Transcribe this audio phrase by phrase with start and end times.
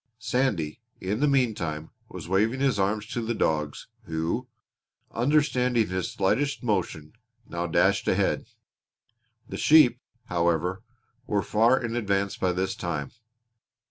[0.17, 4.47] Sandy, in the meantime, was waving his arms to the dogs who,
[5.11, 7.13] understanding his slightest motion,
[7.47, 8.47] now dashed ahead.
[9.47, 10.81] The sheep, however,
[11.27, 13.11] were far in advance by this time.